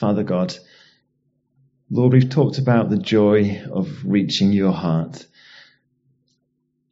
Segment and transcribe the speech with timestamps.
[0.00, 0.56] Father God,
[1.90, 5.26] Lord, we've talked about the joy of reaching your heart.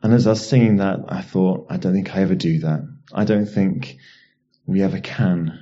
[0.02, 2.86] And as I was singing that, I thought, I don't think I ever do that.
[3.10, 3.96] I don't think
[4.66, 5.58] we ever can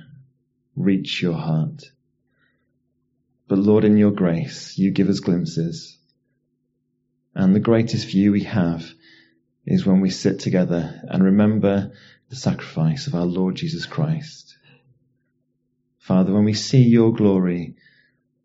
[0.75, 1.85] reach your heart.
[3.47, 5.97] But Lord, in your grace, you give us glimpses.
[7.33, 8.91] And the greatest view we have
[9.65, 11.93] is when we sit together and remember
[12.27, 14.46] the sacrifice of our Lord Jesus Christ.
[16.07, 17.75] Father, when we see your glory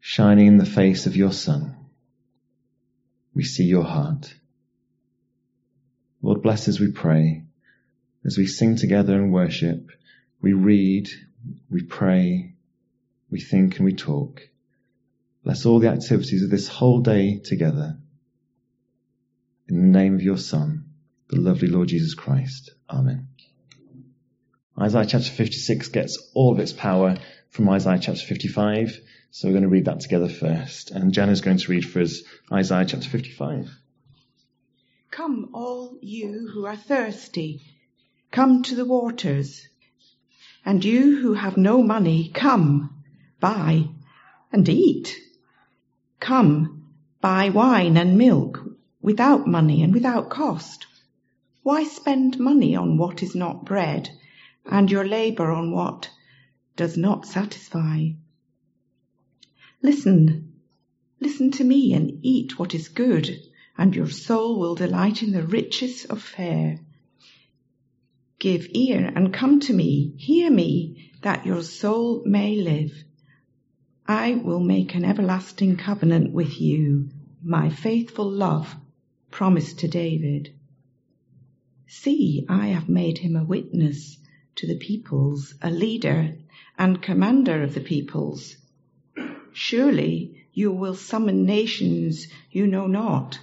[0.01, 1.77] shining in the face of your Son,
[3.35, 4.35] we see your heart.
[6.23, 7.45] Lord, bless us, we pray,
[8.25, 9.93] as we sing together and worship,
[10.41, 11.09] we read,
[11.71, 12.55] we pray,
[13.31, 14.41] we think and we talk.
[15.45, 17.97] Bless all the activities of this whole day together.
[19.69, 20.87] In the name of your Son,
[21.29, 22.73] the lovely Lord Jesus Christ.
[22.91, 23.29] Amen.
[24.83, 27.17] Isaiah chapter 56 gets all of its power
[27.51, 28.99] from Isaiah chapter 55.
[29.31, 30.91] So we're going to read that together first.
[30.91, 33.71] And Jan is going to read for us Isaiah chapter 55.
[35.13, 37.63] Come, all you who are thirsty,
[38.33, 39.69] come to the waters.
[40.65, 43.05] And you who have no money, come,
[43.39, 43.85] buy
[44.51, 45.17] and eat.
[46.19, 46.89] Come,
[47.21, 48.61] buy wine and milk
[49.01, 50.87] without money and without cost.
[51.63, 54.11] Why spend money on what is not bread
[54.65, 56.11] and your labor on what
[56.77, 58.09] does not satisfy?
[59.83, 60.53] Listen,
[61.21, 63.39] listen to me and eat what is good
[63.77, 66.79] and your soul will delight in the riches of fare.
[68.39, 73.05] Give ear and come to me, hear me, that your soul may live.
[74.07, 77.09] I will make an everlasting covenant with you,
[77.43, 78.75] my faithful love
[79.31, 80.55] promised to David.
[81.87, 84.19] See, I have made him a witness
[84.57, 86.35] to the peoples, a leader
[86.79, 88.57] and commander of the peoples.
[89.53, 93.39] Surely you will summon nations you know not,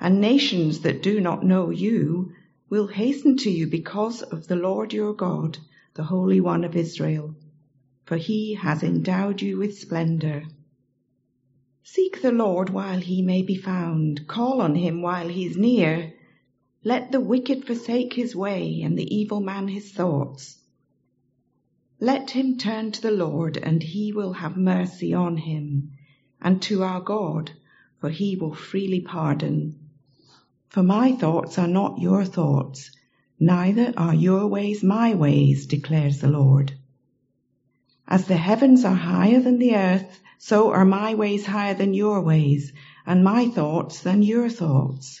[0.00, 2.32] and nations that do not know you
[2.68, 5.58] will hasten to you because of the Lord your God,
[5.94, 7.34] the Holy One of Israel
[8.10, 10.42] for he has endowed you with splendor.
[11.84, 16.12] Seek the Lord while he may be found, call on him while he is near.
[16.82, 20.62] Let the wicked forsake his way and the evil man his thoughts.
[22.00, 25.90] Let him turn to the Lord and he will have mercy on him,
[26.40, 27.50] and to our God,
[28.00, 29.78] for he will freely pardon.
[30.70, 32.90] For my thoughts are not your thoughts,
[33.38, 36.72] neither are your ways my ways, declares the Lord.
[38.08, 42.22] As the heavens are higher than the earth, so are my ways higher than your
[42.22, 42.72] ways,
[43.04, 45.20] and my thoughts than your thoughts.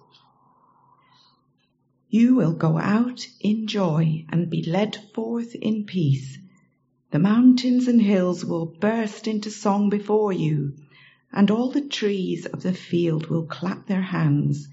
[2.13, 6.39] You will go out in joy and be led forth in peace.
[7.11, 10.73] The mountains and hills will burst into song before you,
[11.31, 14.67] and all the trees of the field will clap their hands.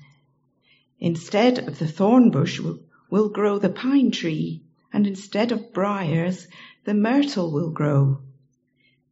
[0.99, 2.59] Instead of the thorn bush
[3.09, 6.49] will, grow the pine tree, and instead of briars
[6.87, 8.19] the myrtle will grow.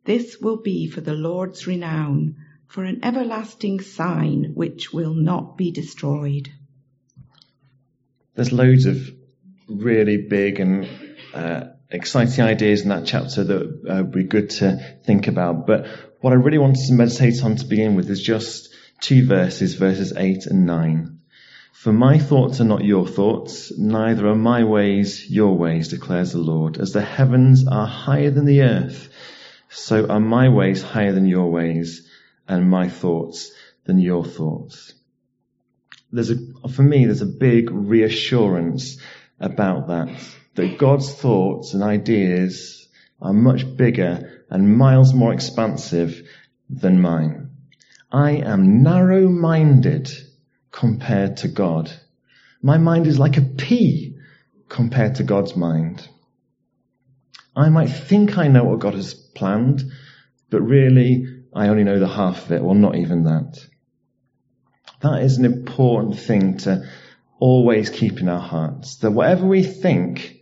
[0.05, 2.35] This will be for the Lord's renown,
[2.67, 6.51] for an everlasting sign which will not be destroyed.
[8.37, 9.11] There's loads of
[9.67, 10.87] really big and
[11.35, 15.67] uh, exciting ideas in that chapter that uh, would be good to think about.
[15.67, 15.87] But
[16.21, 18.69] what I really wanted to meditate on to begin with is just
[19.01, 21.19] two verses, verses 8 and 9.
[21.73, 26.39] For my thoughts are not your thoughts, neither are my ways your ways, declares the
[26.39, 26.79] Lord.
[26.79, 29.09] As the heavens are higher than the earth,
[29.71, 32.07] so are my ways higher than your ways,
[32.49, 33.51] and my thoughts
[33.85, 34.93] than your thoughts.
[36.13, 36.37] There's a,
[36.73, 38.99] for me, there's a big reassurance
[39.41, 40.09] about that,
[40.55, 42.89] that God's thoughts and ideas
[43.21, 46.27] are much bigger and miles more expansive
[46.71, 47.51] than mine.
[48.11, 50.11] I am narrow-minded
[50.71, 51.91] compared to God.
[52.63, 54.17] My mind is like a pea
[54.69, 56.09] compared to God's mind.
[57.55, 59.83] I might think I know what God has planned,
[60.51, 63.59] but really I only know the half of it, or not even that.
[65.01, 65.45] That is an
[65.77, 66.89] important thing to
[67.39, 70.39] always keep in our hearts, that whatever we think,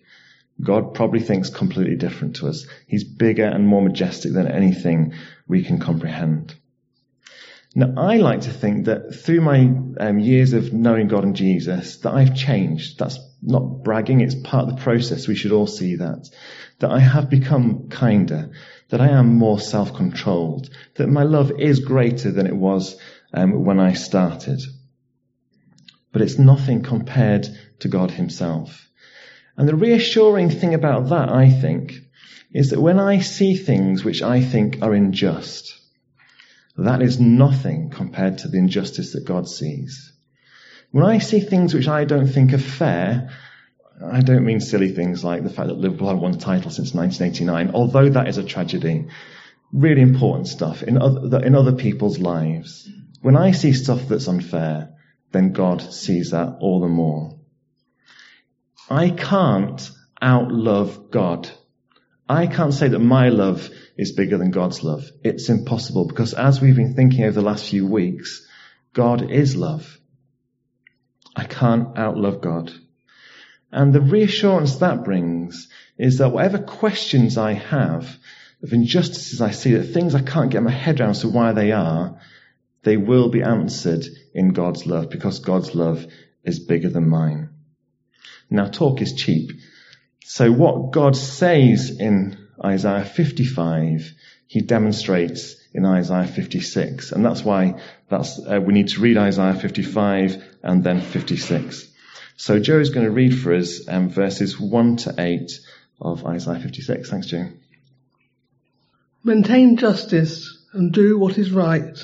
[0.62, 2.66] God probably thinks completely different to us.
[2.86, 5.14] He's bigger and more majestic than anything
[5.48, 6.54] we can comprehend.
[7.74, 11.96] Now, I like to think that through my um, years of knowing God and Jesus,
[11.98, 13.00] that I've changed.
[13.00, 15.26] That's not bragging, it's part of the process.
[15.26, 16.30] We should all see that.
[16.78, 18.52] That I have become kinder,
[18.90, 22.96] that I am more self-controlled, that my love is greater than it was
[23.32, 24.60] um, when I started.
[26.14, 27.48] But it's nothing compared
[27.80, 28.88] to God Himself.
[29.56, 31.92] And the reassuring thing about that, I think,
[32.52, 35.74] is that when I see things which I think are unjust,
[36.76, 40.12] that is nothing compared to the injustice that God sees.
[40.92, 43.30] When I see things which I don't think are fair,
[44.00, 46.94] I don't mean silly things like the fact that Liverpool haven't won a title since
[46.94, 49.08] 1989, although that is a tragedy.
[49.72, 52.88] Really important stuff in other, in other people's lives.
[53.20, 54.93] When I see stuff that's unfair,
[55.34, 57.36] then God sees that all the more.
[58.88, 59.90] I can't
[60.22, 61.50] outlove God.
[62.28, 65.04] I can't say that my love is bigger than God's love.
[65.22, 68.46] It's impossible because as we've been thinking over the last few weeks,
[68.92, 69.98] God is love.
[71.36, 72.72] I can't outlove God.
[73.72, 78.16] And the reassurance that brings is that whatever questions I have
[78.62, 81.72] of injustices I see, that things I can't get my head around so why they
[81.72, 82.20] are,
[82.84, 84.04] they will be answered
[84.34, 86.06] in God's love because God's love
[86.44, 87.50] is bigger than mine.
[88.50, 89.52] Now talk is cheap.
[90.24, 94.12] So what God says in Isaiah 55,
[94.46, 97.12] he demonstrates in Isaiah 56.
[97.12, 101.88] And that's why that's, uh, we need to read Isaiah 55 and then 56.
[102.36, 105.50] So Joe is going to read for us um, verses 1 to 8
[106.00, 107.10] of Isaiah 56.
[107.10, 107.48] Thanks, Joe.
[109.22, 111.96] Maintain justice and do what is right.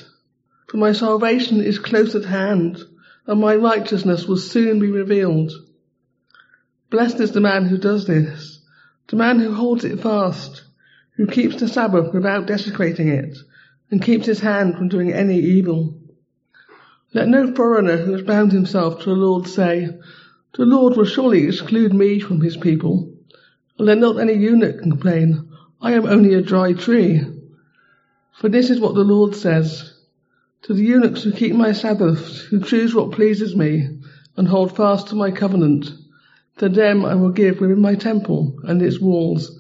[0.71, 2.79] For my salvation is close at hand,
[3.27, 5.51] and my righteousness will soon be revealed.
[6.91, 8.61] Blessed is the man who does this,
[9.09, 10.63] the man who holds it fast,
[11.17, 13.37] who keeps the Sabbath without desecrating it,
[13.91, 15.99] and keeps his hand from doing any evil.
[17.13, 19.99] Let no foreigner who has bound himself to the Lord say,
[20.55, 23.13] The Lord will surely exclude me from his people.
[23.77, 25.51] And let not any eunuch complain,
[25.83, 27.23] I am only a dry tree.
[28.35, 29.97] For this is what the Lord says,
[30.65, 33.89] To the eunuchs who keep my Sabbaths, who choose what pleases me,
[34.37, 35.91] and hold fast to my covenant,
[36.59, 39.59] to them I will give within my temple and its walls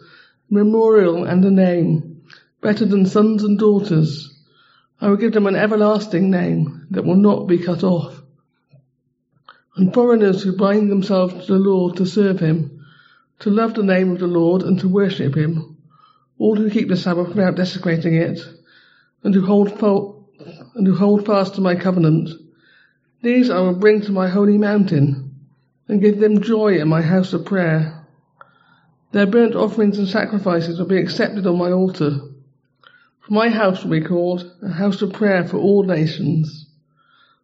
[0.50, 2.20] a memorial and a name,
[2.60, 4.44] better than sons and daughters.
[5.00, 8.22] I will give them an everlasting name that will not be cut off.
[9.76, 12.84] And foreigners who bind themselves to the Lord to serve him,
[13.38, 15.78] to love the name of the Lord and to worship him,
[16.38, 18.46] all who keep the Sabbath without desecrating it,
[19.22, 20.09] and who hold,
[20.74, 22.30] and who hold fast to my covenant,
[23.22, 25.34] these I will bring to my holy mountain
[25.88, 28.06] and give them joy in my house of prayer.
[29.12, 32.20] Their burnt offerings and sacrifices will be accepted on my altar.
[33.20, 36.66] For my house will be called a house of prayer for all nations.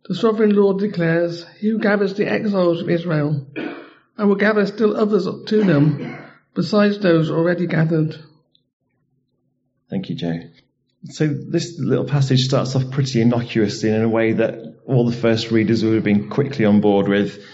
[0.09, 3.47] The sovereign Lord declares, He who gathers the exiles of Israel,
[4.17, 6.17] I will gather still others to them,
[6.55, 8.17] besides those already gathered.
[9.91, 10.39] Thank you, Joe.
[11.11, 15.51] So this little passage starts off pretty innocuously in a way that all the first
[15.51, 17.45] readers would have been quickly on board with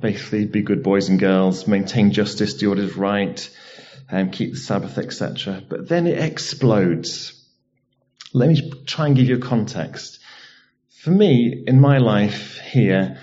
[0.00, 3.48] basically be good boys and girls, maintain justice, do what is right,
[4.10, 5.62] and keep the Sabbath, etc.
[5.68, 7.34] But then it explodes.
[8.32, 10.20] Let me try and give you a context.
[11.02, 13.18] For me, in my life here,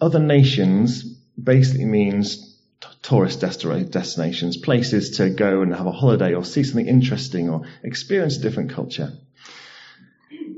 [0.00, 1.02] other nations
[1.42, 2.53] basically means
[3.02, 8.36] tourist destinations, places to go and have a holiday or see something interesting or experience
[8.36, 9.12] a different culture.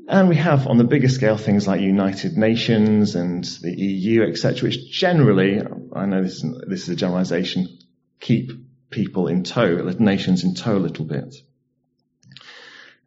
[0.08, 4.68] And we have on the bigger scale things like United Nations and the EU, etc.,
[4.68, 5.60] which generally,
[5.92, 7.78] I know this is, this is a generalization,
[8.20, 8.52] keep
[8.90, 11.34] people in tow, nations in tow a little bit.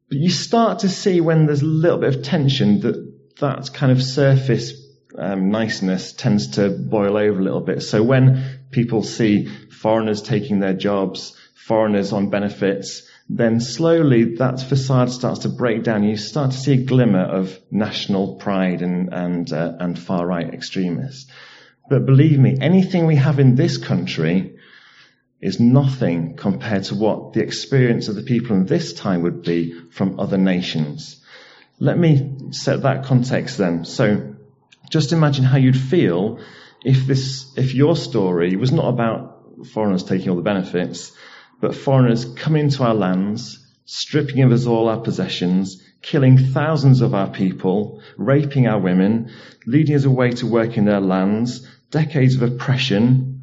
[0.10, 3.10] But you start to see when there's a little bit of tension that
[3.40, 4.74] that kind of surface
[5.18, 7.82] um, niceness tends to boil over a little bit.
[7.82, 15.12] So when people see foreigners taking their jobs, foreigners on benefits, then slowly that facade
[15.12, 16.04] starts to break down.
[16.04, 20.52] You start to see a glimmer of national pride and and uh, and far right
[20.52, 21.32] extremists.
[21.90, 24.56] But believe me, anything we have in this country
[25.42, 29.74] is nothing compared to what the experience of the people in this time would be
[29.90, 31.24] from other nations.
[31.80, 33.86] Let me set that context then.
[33.86, 34.36] So
[34.90, 36.40] just imagine how you'd feel
[36.84, 41.12] if this, if your story was not about foreigners taking all the benefits,
[41.60, 47.14] but foreigners coming into our lands, stripping of us all our possessions, killing thousands of
[47.14, 49.32] our people, raping our women,
[49.66, 53.40] leading us away to work in their lands, decades of oppression,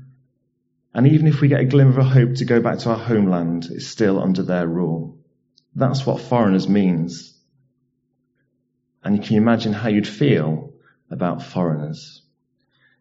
[0.97, 3.67] And even if we get a glimmer of hope to go back to our homeland,
[3.71, 5.19] it's still under their rule.
[5.75, 7.39] That's what foreigners means.
[9.05, 10.73] And you can imagine how you'd feel
[11.11, 12.23] about foreigners.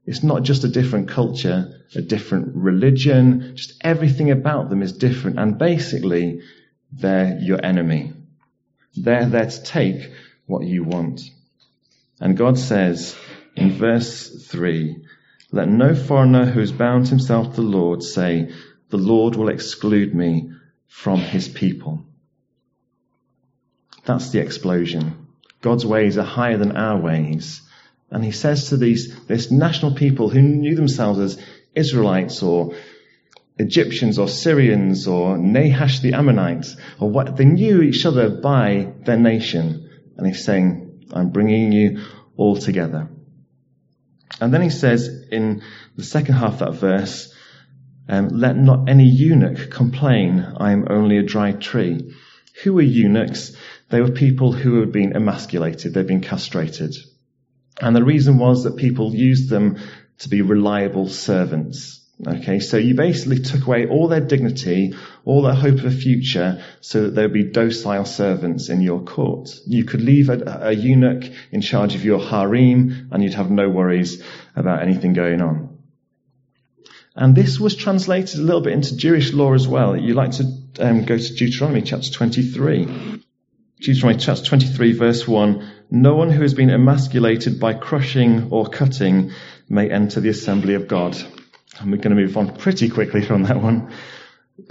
[0.06, 5.40] It's not just a different culture, a different religion, just everything about them is different.
[5.40, 6.42] And basically,
[6.92, 8.14] they're your enemy.
[8.96, 10.12] They're there to take
[10.46, 11.22] what you want.
[12.20, 13.16] And God says
[13.56, 15.04] in verse 3,
[15.52, 18.52] let no foreigner who has bound himself to the Lord say,
[18.90, 20.52] the Lord will exclude me
[20.88, 22.06] from his people.
[24.06, 25.28] That's the explosion.
[25.62, 27.62] God's ways are higher than our ways.
[28.12, 32.76] And he says to these, this national people who knew themselves as Israelites or
[33.58, 39.18] Egyptians or Syrians or Nahash the Ammonites or what, they knew each other by their
[39.18, 39.90] nation.
[40.18, 42.06] And he's saying, I'm bringing you
[42.38, 43.10] all together.
[44.40, 45.62] And then he says in
[45.96, 47.34] the second half of that verse,
[48.08, 52.14] um, let not any eunuch complain, I am only a dry tree.
[52.64, 53.56] Who were eunuchs?
[53.90, 56.96] They were people who had been emasculated, they'd been castrated.
[57.82, 59.78] And the reason was that people used them
[60.20, 62.02] to be reliable servants.
[62.26, 64.94] Okay, so you basically took away all their dignity,
[65.26, 69.02] all their hope of a future, so that they would be docile servants in your
[69.02, 69.50] court.
[69.68, 73.68] You could leave a, a eunuch in charge of your harem, and you'd have no
[73.68, 74.24] worries
[74.56, 75.78] about anything going on.
[77.18, 79.98] And this was translated a little bit into Jewish law as well.
[79.98, 80.44] You like to
[80.80, 83.22] um, go to Deuteronomy chapter 23.
[83.82, 89.32] Deuteronomy chapter 23 verse 1, no one who has been emasculated by crushing or cutting
[89.70, 91.18] may enter the assembly of God.
[91.80, 93.92] And we're going to move on pretty quickly from that one.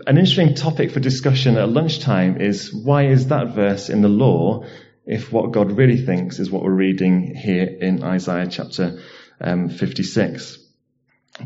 [0.06, 4.64] An interesting topic for discussion at lunchtime is why is that verse in the law
[5.06, 9.02] if what God really thinks is what we're reading here in Isaiah chapter
[9.40, 10.59] um, 56.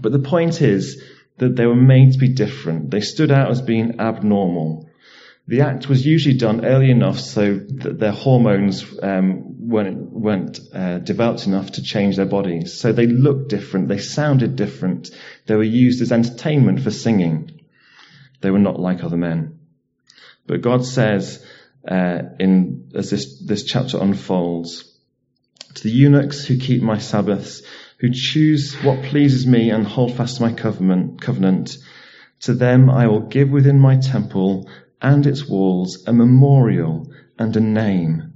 [0.00, 1.02] But the point is
[1.38, 2.90] that they were made to be different.
[2.90, 4.87] They stood out as being abnormal.
[5.48, 10.98] The act was usually done early enough so that their hormones um, weren't, weren't uh,
[10.98, 12.74] developed enough to change their bodies.
[12.74, 15.10] So they looked different, they sounded different,
[15.46, 17.62] they were used as entertainment for singing.
[18.42, 19.58] They were not like other men.
[20.46, 21.42] But God says,
[21.86, 24.84] uh, in as this this chapter unfolds,
[25.76, 27.62] to the eunuchs who keep my Sabbaths,
[28.00, 31.78] who choose what pleases me and hold fast to my covenant, covenant,
[32.40, 34.68] to them I will give within my temple
[35.00, 38.34] and its walls a memorial and a name,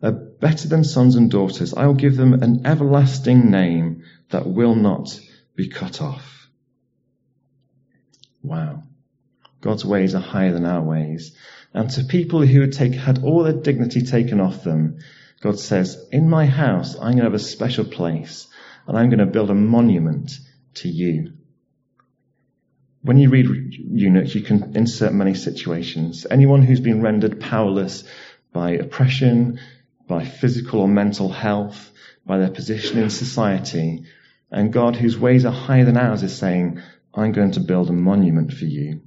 [0.00, 1.74] a better than sons and daughters.
[1.74, 5.18] I will give them an everlasting name that will not
[5.54, 6.48] be cut off.
[8.42, 8.82] Wow.
[9.60, 11.36] God's ways are higher than our ways.
[11.72, 14.98] And to people who had, take, had all their dignity taken off them,
[15.40, 18.48] God says, in my house, I'm going to have a special place
[18.86, 20.32] and I'm going to build a monument
[20.74, 21.32] to you.
[23.04, 26.24] When you read eunuch, you can insert many situations.
[26.30, 28.04] Anyone who's been rendered powerless
[28.52, 29.58] by oppression,
[30.06, 31.90] by physical or mental health,
[32.24, 34.04] by their position in society,
[34.52, 36.80] and God, whose ways are higher than ours, is saying,
[37.12, 39.00] I'm going to build a monument for you.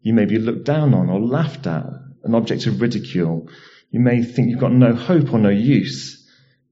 [0.00, 1.86] You may be looked down on or laughed at,
[2.24, 3.48] an object of ridicule.
[3.90, 6.28] You may think you've got no hope or no use,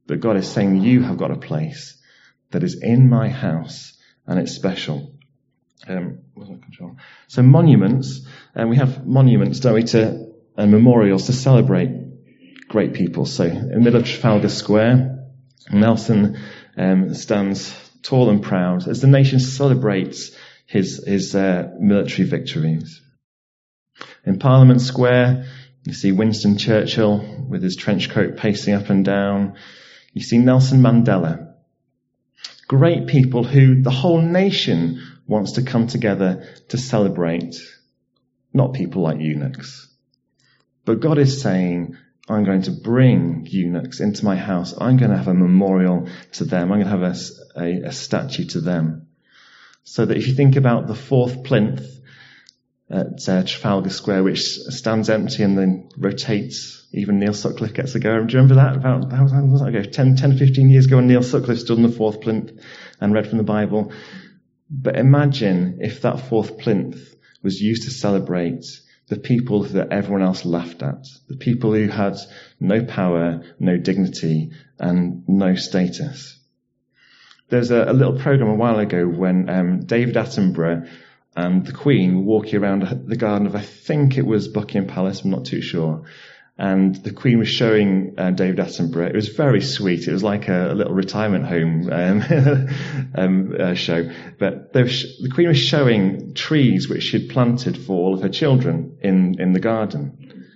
[0.08, 1.96] but God is saying you have got a place
[2.50, 5.14] that is in my house and it's special.
[5.88, 6.18] Um,
[7.28, 11.90] so monuments, and we have monuments, don't we, to, and memorials to celebrate
[12.68, 13.26] great people.
[13.26, 15.26] So in the middle of Trafalgar Square,
[15.72, 16.38] Nelson
[16.76, 20.30] um, stands tall and proud as the nation celebrates
[20.66, 23.02] his, his uh, military victories.
[24.24, 25.46] In Parliament Square,
[25.84, 29.56] you see Winston Churchill with his trench coat pacing up and down.
[30.12, 31.54] You see Nelson Mandela.
[32.68, 37.54] Great people who the whole nation wants to come together to celebrate
[38.52, 39.86] not people like eunuchs.
[40.84, 41.96] But God is saying,
[42.28, 44.74] I'm going to bring eunuchs into my house.
[44.76, 46.72] I'm going to have a memorial to them.
[46.72, 47.16] I'm going to have
[47.56, 49.06] a, a, a statue to them.
[49.84, 51.86] So that if you think about the fourth plinth
[52.90, 58.00] at uh, Trafalgar Square, which stands empty and then rotates, even Neil Sutcliffe gets a
[58.00, 58.24] go.
[58.24, 58.74] Do you remember that?
[58.74, 59.84] About, how long was that ago?
[59.84, 62.50] 10, 10, 15 years ago when Neil Sutcliffe stood on the fourth plinth
[63.00, 63.92] and read from the Bible.
[64.70, 68.64] But imagine if that fourth plinth was used to celebrate
[69.08, 72.16] the people that everyone else laughed at, the people who had
[72.60, 76.38] no power, no dignity, and no status.
[77.48, 80.88] There's a, a little program a while ago when um, David Attenborough
[81.34, 85.24] and the Queen were walking around the garden of, I think it was Buckingham Palace,
[85.24, 86.04] I'm not too sure.
[86.60, 89.08] And the Queen was showing uh, David Attenborough.
[89.08, 90.06] It was very sweet.
[90.06, 92.68] It was like a, a little retirement home um,
[93.14, 94.10] um, uh, show.
[94.38, 98.98] But sh- the Queen was showing trees which she'd planted for all of her children
[99.00, 100.46] in, in the garden.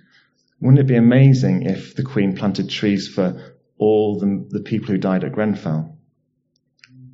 [0.61, 4.99] Wouldn't it be amazing if the Queen planted trees for all the, the people who
[4.99, 5.97] died at Grenfell?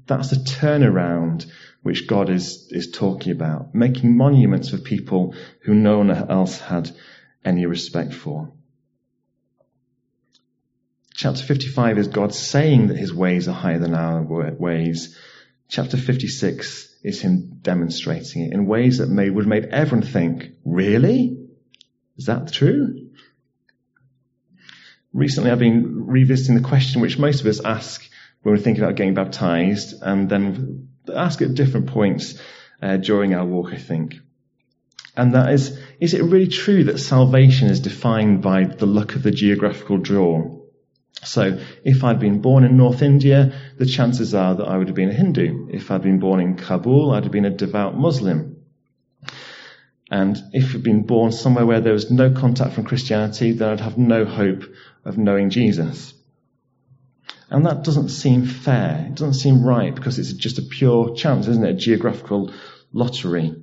[0.05, 1.49] That's the turnaround
[1.81, 6.91] which God is, is talking about, making monuments for people who no one else had
[7.45, 8.51] any respect for.
[11.21, 15.15] Chapter 55 is God saying that his ways are higher than our ways.
[15.69, 20.53] Chapter 56 is him demonstrating it in ways that may, would have made everyone think,
[20.65, 21.37] really?
[22.17, 23.11] Is that true?
[25.13, 28.01] Recently I've been revisiting the question which most of us ask
[28.41, 32.41] when we're thinking about getting baptized and then ask at different points
[32.81, 34.15] uh, during our walk, I think.
[35.15, 39.21] And that is, is it really true that salvation is defined by the luck of
[39.21, 40.60] the geographical draw?
[41.23, 44.95] So if I'd been born in North India, the chances are that I would have
[44.95, 45.67] been a Hindu.
[45.71, 48.57] If I'd been born in Kabul, I'd have been a devout Muslim.
[50.09, 53.79] And if I'd been born somewhere where there was no contact from Christianity, then I'd
[53.79, 54.63] have no hope
[55.05, 56.13] of knowing Jesus.
[57.49, 59.07] And that doesn't seem fair.
[59.09, 61.69] It doesn't seem right because it's just a pure chance, isn't it?
[61.69, 62.51] A geographical
[62.93, 63.55] lottery.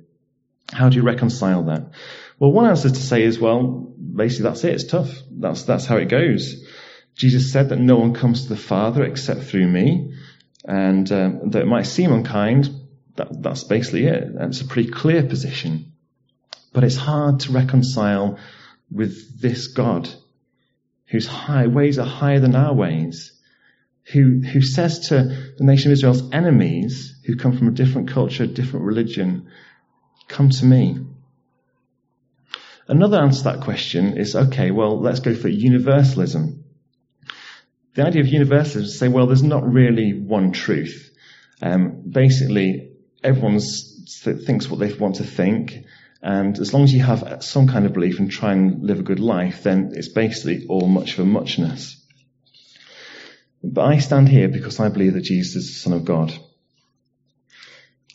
[0.71, 1.91] How do you reconcile that?
[2.37, 4.75] Well, one answer to say is, well, basically that's it.
[4.75, 5.11] It's tough.
[5.31, 6.63] That's, that's how it goes.
[7.19, 10.13] Jesus said that no one comes to the Father except through me,
[10.63, 12.69] and um, that it might seem unkind,
[13.17, 14.23] that, that's basically it.
[14.39, 15.91] It's a pretty clear position.
[16.71, 18.39] But it's hard to reconcile
[18.89, 20.07] with this God
[21.07, 23.33] whose high ways are higher than our ways,
[24.13, 25.23] who, who says to
[25.57, 29.49] the nation of Israel's enemies, who come from a different culture, different religion,
[30.29, 30.97] come to me.
[32.87, 36.58] Another answer to that question is, okay, well, let's go for universalism
[37.95, 41.11] the idea of universalism is to say, well, there's not really one truth.
[41.61, 42.91] Um, basically,
[43.23, 45.85] everyone thinks what they want to think,
[46.21, 49.03] and as long as you have some kind of belief and try and live a
[49.03, 51.95] good life, then it's basically all much of a muchness.
[53.63, 56.33] But I stand here because I believe that Jesus is the Son of God.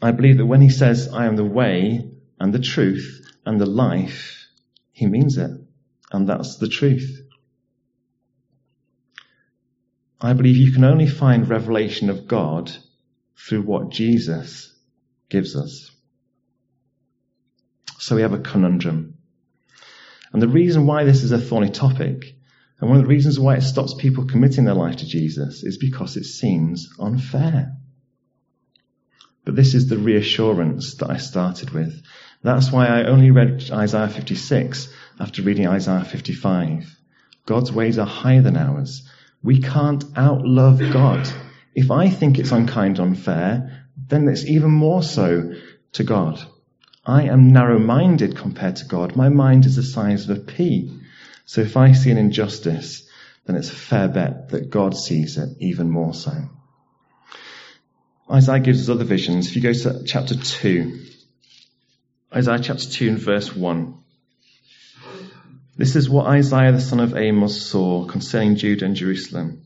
[0.02, 3.66] I believe that when he says, I am the way and the truth and the
[3.66, 4.48] life,
[4.92, 5.50] he means it.
[6.12, 7.23] And that's the truth.
[10.20, 12.70] I believe you can only find revelation of God
[13.36, 14.74] through what Jesus
[15.28, 15.90] gives us.
[17.98, 19.18] So we have a conundrum.
[20.32, 22.36] And the reason why this is a thorny topic,
[22.80, 25.78] and one of the reasons why it stops people committing their life to Jesus, is
[25.78, 27.76] because it seems unfair.
[29.44, 32.02] But this is the reassurance that I started with.
[32.42, 36.98] That's why I only read Isaiah 56 after reading Isaiah 55.
[37.46, 39.08] God's ways are higher than ours.
[39.44, 41.28] We can't outlove God.
[41.74, 45.52] If I think it's unkind, unfair, then it's even more so
[45.92, 46.42] to God.
[47.04, 49.16] I am narrow-minded compared to God.
[49.16, 50.98] My mind is the size of a pea.
[51.44, 53.06] So if I see an injustice,
[53.44, 56.32] then it's a fair bet that God sees it even more so.
[58.30, 59.48] Isaiah gives us other visions.
[59.48, 61.00] If you go to chapter 2,
[62.34, 64.03] Isaiah chapter 2 and verse 1.
[65.76, 69.62] This is what Isaiah the son of Amos saw concerning Judah and Jerusalem.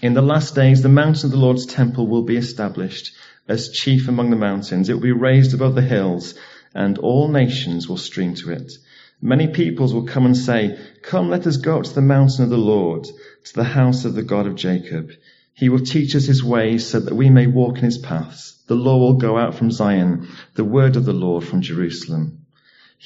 [0.00, 3.12] In the last days, the mountain of the Lord's temple will be established
[3.46, 4.88] as chief among the mountains.
[4.88, 6.34] It will be raised above the hills,
[6.74, 8.72] and all nations will stream to it.
[9.20, 12.50] Many peoples will come and say, Come, let us go up to the mountain of
[12.50, 15.10] the Lord, to the house of the God of Jacob.
[15.52, 18.62] He will teach us his ways so that we may walk in his paths.
[18.66, 22.43] The law will go out from Zion, the word of the Lord from Jerusalem.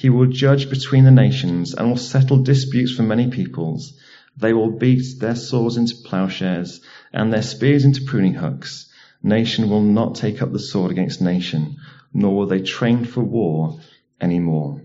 [0.00, 3.98] He will judge between the nations and will settle disputes for many peoples.
[4.36, 6.80] They will beat their swords into plowshares
[7.12, 8.86] and their spears into pruning hooks.
[9.24, 11.78] Nation will not take up the sword against nation,
[12.14, 13.80] nor will they train for war
[14.20, 14.82] anymore.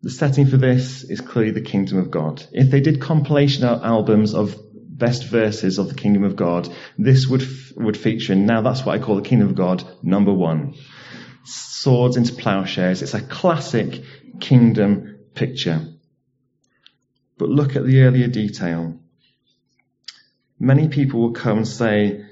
[0.00, 2.42] The setting for this is clearly the kingdom of God.
[2.50, 7.46] If they did compilation albums of best verses of the kingdom of God, this would,
[7.76, 10.76] would feature, and now that's what I call the kingdom of God, number one
[11.44, 13.02] swords into plowshares.
[13.02, 14.02] It's a classic
[14.40, 15.86] kingdom picture.
[17.38, 18.98] But look at the earlier detail.
[20.58, 22.24] Many people will come and say,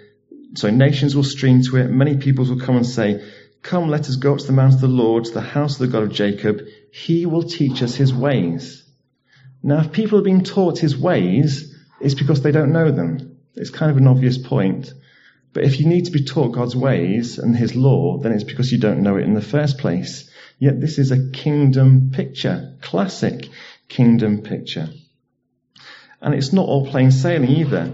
[0.54, 1.90] so nations will stream to it.
[1.90, 3.28] Many peoples will come and say,
[3.62, 5.80] come, let us go up to the mount of the Lord, to the house of
[5.80, 6.60] the God of Jacob.
[6.92, 8.84] He will teach us his ways.
[9.62, 13.38] Now, if people are being taught his ways, it's because they don't know them.
[13.54, 14.92] It's kind of an obvious point.
[15.52, 18.70] But if you need to be taught God's ways and His law, then it's because
[18.70, 20.30] you don't know it in the first place.
[20.58, 23.48] Yet this is a kingdom picture, classic
[23.88, 24.88] kingdom picture.
[26.20, 27.92] And it's not all plain sailing either.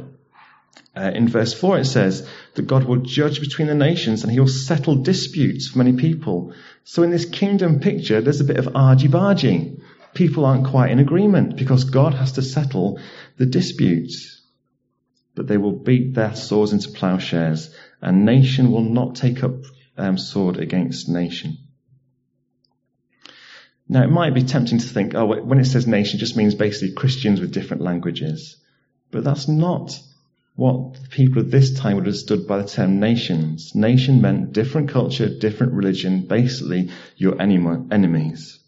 [0.97, 4.41] Uh, in verse 4 it says that God will judge between the nations and he
[4.41, 6.55] will settle disputes for many people.
[6.85, 9.81] So in this kingdom picture, there's a bit of argy-bargy.
[10.15, 12.99] People aren't quite in agreement because God has to settle
[13.37, 14.36] the disputes.
[15.37, 19.55] But they will beat their swords into plowshares and nation will not take up
[19.97, 21.59] um, sword against nation.
[23.89, 26.55] Now it might be tempting to think, oh, when it says nation, it just means
[26.55, 28.57] basically Christians with different languages.
[29.13, 30.01] But that's not
[30.57, 33.75] what the people of this time would have stood by the term nations.
[33.75, 38.59] Nation meant different culture, different religion, basically your enemies.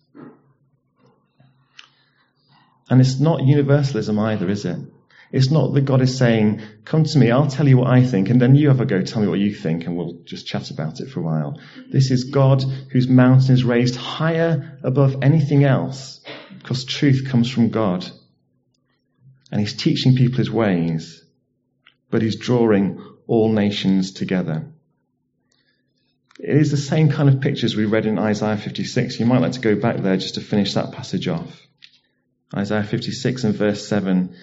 [2.90, 4.78] And it's not universalism either, is it?
[5.30, 8.30] It's not that God is saying, come to me, I'll tell you what I think,
[8.30, 10.70] and then you have a go, tell me what you think, and we'll just chat
[10.70, 11.60] about it for a while.
[11.90, 12.62] This is God
[12.92, 16.20] whose mountain is raised higher above anything else,
[16.58, 18.08] because truth comes from God.
[19.50, 21.24] And He's teaching people His ways
[22.10, 24.66] but he's drawing all nations together.
[26.40, 29.18] It is the same kind of pictures we read in Isaiah 56.
[29.18, 31.66] You might like to go back there just to finish that passage off.
[32.54, 34.34] Isaiah 56 and verse 7.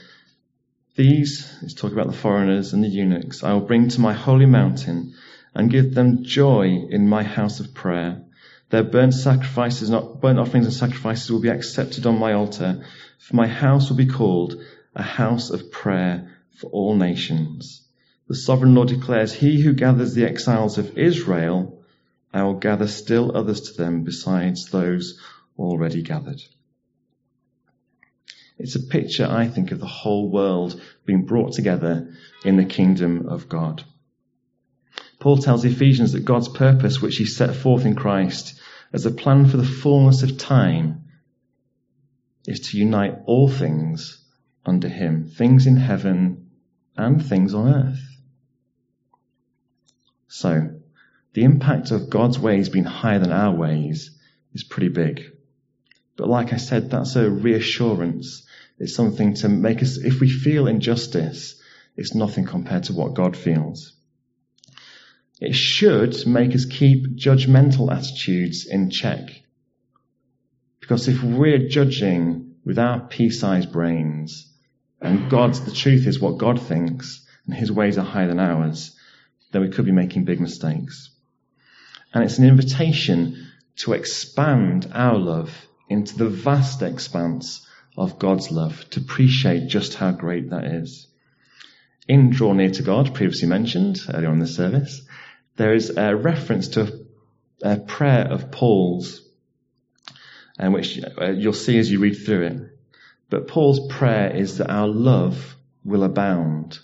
[0.95, 4.45] These, is talking about the foreigners and the eunuchs, I will bring to my holy
[4.45, 5.13] mountain
[5.53, 8.21] and give them joy in my house of prayer.
[8.69, 12.85] Their burnt sacrifices, burnt offerings and sacrifices will be accepted on my altar,
[13.19, 14.61] for my house will be called
[14.95, 17.85] a house of prayer for all nations.
[18.29, 21.83] The sovereign Lord declares, He who gathers the exiles of Israel,
[22.33, 25.19] I will gather still others to them besides those
[25.59, 26.41] already gathered.
[28.57, 32.13] It's a picture, I think, of the whole world being brought together
[32.43, 33.83] in the kingdom of God.
[35.19, 38.59] Paul tells Ephesians that God's purpose, which he set forth in Christ
[38.93, 41.05] as a plan for the fullness of time,
[42.47, 44.23] is to unite all things
[44.65, 46.49] under him, things in heaven
[46.95, 48.01] and things on earth.
[50.27, 50.79] So,
[51.33, 54.17] the impact of God's ways being higher than our ways
[54.53, 55.21] is pretty big.
[56.17, 58.44] But like I said, that's a reassurance.
[58.77, 61.61] It's something to make us, if we feel injustice,
[61.95, 63.93] it's nothing compared to what God feels.
[65.39, 69.29] It should make us keep judgmental attitudes in check.
[70.79, 74.51] Because if we're judging with our pea-sized brains,
[75.01, 78.95] and God's, the truth is what God thinks, and his ways are higher than ours,
[79.51, 81.11] then we could be making big mistakes.
[82.13, 87.64] And it's an invitation to expand our love into the vast expanse
[87.97, 91.07] of God's love, to appreciate just how great that is.
[92.07, 95.01] In Draw Near to God, previously mentioned earlier on the service,
[95.55, 97.05] there is a reference to
[97.63, 99.21] a, prayer of Paul's,
[100.59, 102.79] and which uh, you'll see as you read through it.
[103.29, 106.79] But Paul's prayer is that our love will abound.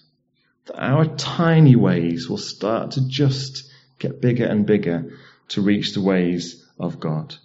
[0.65, 3.69] That our tiny ways will start to just
[3.99, 5.17] get bigger and bigger
[5.49, 7.35] to reach the ways of God.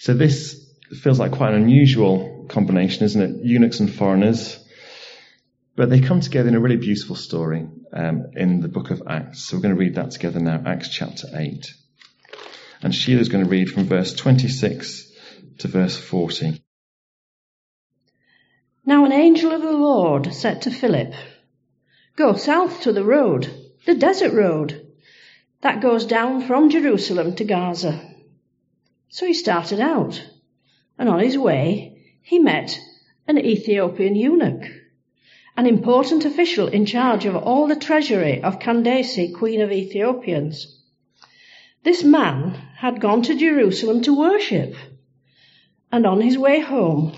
[0.00, 3.44] So this feels like quite an unusual combination, isn't it?
[3.44, 4.58] Eunuchs and foreigners.
[5.76, 9.44] But they come together in a really beautiful story um, in the book of Acts.
[9.44, 11.74] So we're going to read that together now, Acts chapter 8.
[12.82, 15.10] And Sheila's going to read from verse 26
[15.58, 16.62] to verse 40.
[18.84, 21.14] Now an angel of the Lord said to Philip,
[22.16, 23.48] Go south to the road,
[23.86, 24.86] the desert road,
[25.60, 28.00] that goes down from Jerusalem to Gaza.
[29.08, 30.22] So he started out,
[31.00, 32.78] and on his way he met
[33.26, 34.70] an Ethiopian eunuch,
[35.56, 40.78] an important official in charge of all the treasury of Candace, queen of Ethiopians.
[41.82, 44.74] This man had gone to Jerusalem to worship,
[45.90, 47.14] and on his way home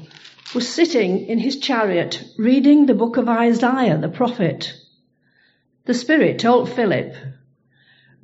[0.54, 4.72] was sitting in his chariot reading the book of Isaiah the prophet.
[5.86, 7.16] The Spirit told Philip,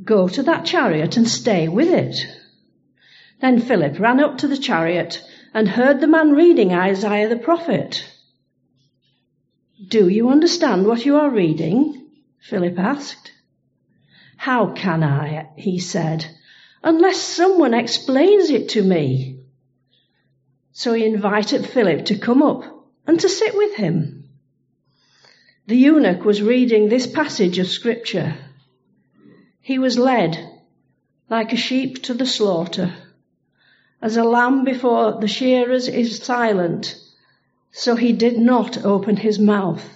[0.04, 2.24] Go to that chariot and stay with it.
[3.40, 5.20] Then Philip ran up to the chariot
[5.54, 8.04] and heard the man reading Isaiah the prophet.
[9.86, 12.08] Do you understand what you are reading?
[12.40, 13.32] Philip asked.
[14.36, 16.26] How can I, he said,
[16.82, 19.40] unless someone explains it to me?
[20.72, 22.62] So he invited Philip to come up
[23.06, 24.28] and to sit with him.
[25.66, 28.36] The eunuch was reading this passage of scripture.
[29.60, 30.38] He was led
[31.28, 32.94] like a sheep to the slaughter.
[34.00, 36.96] As a lamb before the shearers is silent,
[37.70, 39.88] so he did not open his mouth.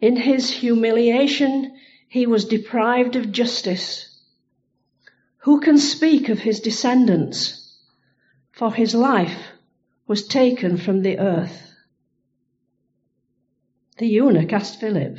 [0.00, 1.76] In his humiliation,
[2.08, 4.20] he was deprived of justice.
[5.38, 7.66] Who can speak of his descendants?
[8.56, 9.48] for his life
[10.06, 11.74] was taken from the earth.
[13.98, 15.18] The eunuch asked Philip,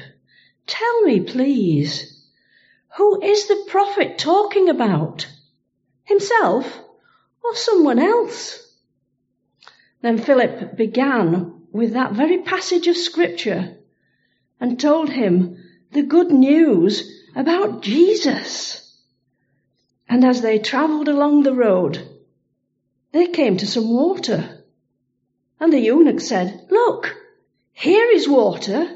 [0.66, 2.26] Tell me, please,
[2.98, 5.28] who is the prophet talking about?
[6.04, 6.80] Himself
[7.48, 8.64] or someone else?
[10.02, 13.78] Then Philip began with that very passage of scripture
[14.60, 18.84] and told him the good news about Jesus.
[20.10, 22.08] And as they travelled along the road,
[23.12, 24.64] they came to some water.
[25.60, 27.16] And the eunuch said, Look,
[27.74, 28.90] here is water.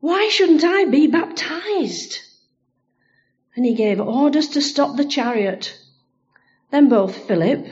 [0.00, 2.18] Why shouldn't I be baptized?
[3.54, 5.78] And he gave orders to stop the chariot.
[6.72, 7.66] Then both Philip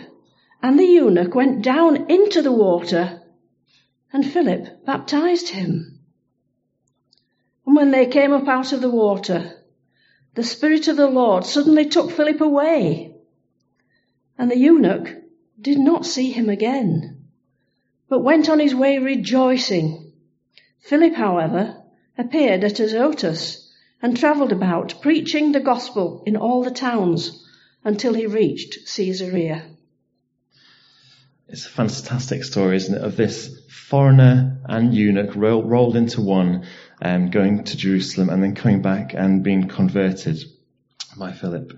[0.63, 3.23] and the eunuch went down into the water,
[4.13, 6.01] and Philip baptized him.
[7.65, 9.55] And when they came up out of the water,
[10.35, 13.15] the Spirit of the Lord suddenly took Philip away,
[14.37, 15.17] and the eunuch
[15.59, 17.25] did not see him again,
[18.07, 20.13] but went on his way rejoicing.
[20.81, 21.83] Philip, however,
[22.19, 27.47] appeared at Azotus and travelled about, preaching the gospel in all the towns
[27.85, 29.63] until he reached Caesarea.
[31.49, 36.67] It's a fantastic story, isn't it, of this foreigner and eunuch ro- rolled into one,
[37.03, 40.39] um, going to Jerusalem and then coming back and being converted
[41.17, 41.77] by Philip.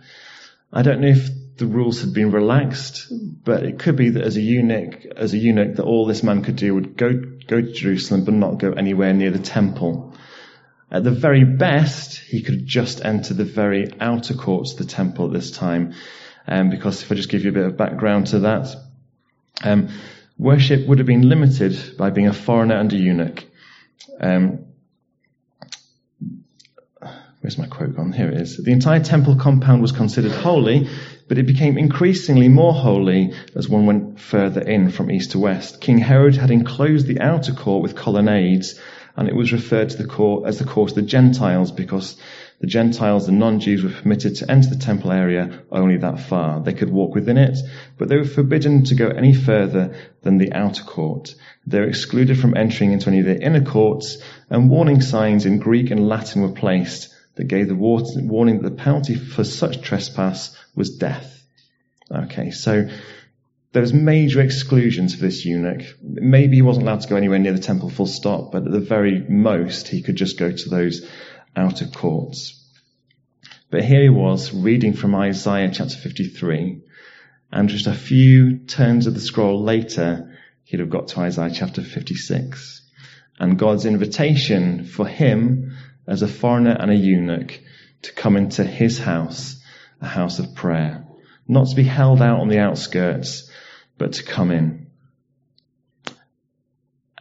[0.72, 3.06] I don't know if the rules had been relaxed,
[3.44, 6.42] but it could be that as a eunuch, as a eunuch, that all this man
[6.42, 7.12] could do would go
[7.46, 10.14] go to Jerusalem, but not go anywhere near the temple.
[10.92, 15.24] At the very best, he could just enter the very outer courts of the temple
[15.24, 15.94] at this time.
[16.46, 18.76] Um, because if I just give you a bit of background to that,
[19.64, 19.88] um,
[20.36, 23.44] worship would have been limited by being a foreigner and a eunuch.
[24.20, 24.66] Um,
[27.40, 28.12] where's my quote gone?
[28.12, 28.58] Here it is.
[28.58, 30.90] The entire temple compound was considered holy,
[31.26, 35.80] but it became increasingly more holy as one went further in from east to west.
[35.80, 38.78] King Herod had enclosed the outer court with colonnades,
[39.16, 42.16] and it was referred to the court as the court of the Gentiles because
[42.60, 46.60] the Gentiles, the non-Jews, were permitted to enter the temple area only that far.
[46.60, 47.58] They could walk within it,
[47.98, 51.34] but they were forbidden to go any further than the outer court.
[51.66, 55.58] They were excluded from entering into any of the inner courts, and warning signs in
[55.58, 60.56] Greek and Latin were placed that gave the warning that the penalty for such trespass
[60.76, 61.44] was death.
[62.10, 62.88] Okay, so
[63.72, 65.82] there was major exclusions for this eunuch.
[66.02, 68.80] Maybe he wasn't allowed to go anywhere near the temple full stop, but at the
[68.80, 71.06] very most he could just go to those
[71.56, 72.58] outer courts.
[73.70, 76.82] But here he was reading from Isaiah chapter 53,
[77.50, 81.82] and just a few turns of the scroll later, he'd have got to Isaiah chapter
[81.82, 82.82] 56.
[83.38, 85.74] And God's invitation for him
[86.06, 87.58] as a foreigner and a eunuch
[88.02, 89.56] to come into his house,
[90.02, 91.06] a house of prayer.
[91.48, 93.50] Not to be held out on the outskirts,
[94.02, 94.88] but to come in.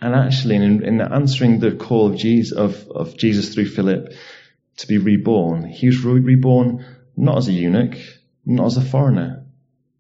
[0.02, 4.12] And actually, in, in answering the call of Jesus, of, of Jesus through Philip
[4.78, 6.84] to be reborn, he was re- reborn
[7.16, 8.00] not as a eunuch,
[8.48, 9.46] not as a foreigner,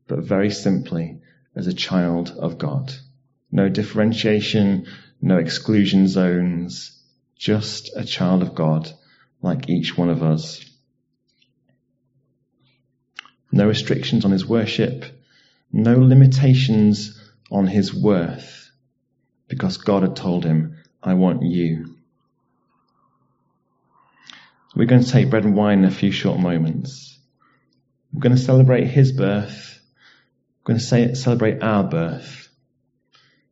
[0.07, 1.21] but very simply
[1.55, 2.91] as a child of God.
[3.51, 4.87] No differentiation,
[5.21, 6.99] no exclusion zones,
[7.37, 8.91] just a child of God
[9.43, 10.65] like each one of us.
[13.51, 15.20] No restrictions on his worship,
[15.71, 18.71] no limitations on his worth
[19.47, 21.95] because God had told him, I want you.
[24.75, 27.19] We're going to take bread and wine in a few short moments.
[28.13, 29.79] We're going to celebrate his birth.
[30.61, 32.49] We're going to say, celebrate our birth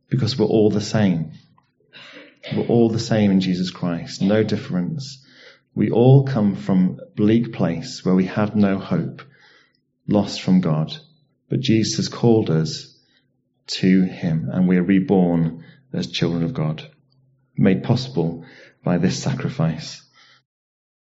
[0.08, 1.32] because we're all the same.
[2.54, 4.22] We're all the same in Jesus Christ.
[4.22, 5.24] No difference.
[5.74, 9.22] We all come from a bleak place where we have no hope,
[10.08, 10.96] lost from God.
[11.50, 12.96] But Jesus called us
[13.66, 16.88] to him and we're reborn as children of God,
[17.56, 18.44] made possible
[18.82, 20.02] by this sacrifice.